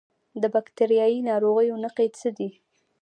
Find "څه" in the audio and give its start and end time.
2.19-2.29